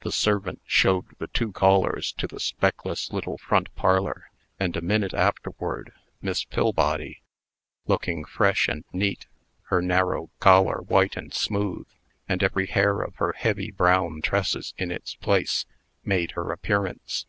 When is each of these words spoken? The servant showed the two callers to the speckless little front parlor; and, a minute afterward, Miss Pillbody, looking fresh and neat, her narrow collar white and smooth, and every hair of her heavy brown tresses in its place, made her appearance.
The 0.00 0.10
servant 0.10 0.60
showed 0.66 1.16
the 1.20 1.28
two 1.28 1.52
callers 1.52 2.10
to 2.14 2.26
the 2.26 2.40
speckless 2.40 3.12
little 3.12 3.38
front 3.38 3.72
parlor; 3.76 4.24
and, 4.58 4.74
a 4.76 4.80
minute 4.80 5.14
afterward, 5.14 5.92
Miss 6.20 6.42
Pillbody, 6.42 7.22
looking 7.86 8.24
fresh 8.24 8.66
and 8.66 8.82
neat, 8.92 9.26
her 9.68 9.80
narrow 9.80 10.30
collar 10.40 10.78
white 10.82 11.16
and 11.16 11.32
smooth, 11.32 11.86
and 12.28 12.42
every 12.42 12.66
hair 12.66 13.02
of 13.02 13.14
her 13.18 13.34
heavy 13.34 13.70
brown 13.70 14.20
tresses 14.20 14.74
in 14.78 14.90
its 14.90 15.14
place, 15.14 15.64
made 16.04 16.32
her 16.32 16.50
appearance. 16.50 17.26